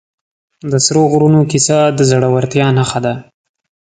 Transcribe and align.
د 0.71 0.73
سرو 0.85 1.03
غرونو 1.11 1.41
کیسه 1.51 1.77
د 1.97 1.99
زړورتیا 2.09 2.67
نښه 2.77 2.99
ده. 3.05 3.13